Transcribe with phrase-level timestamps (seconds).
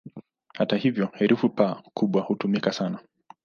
[0.57, 2.99] Hata hivyo, herufi "P" kubwa hutumika sana.